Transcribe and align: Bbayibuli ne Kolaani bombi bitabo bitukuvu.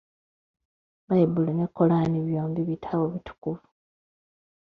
Bbayibuli 1.03 1.51
ne 1.55 1.65
Kolaani 1.75 2.17
bombi 2.27 2.61
bitabo 2.69 3.03
bitukuvu. 3.13 3.63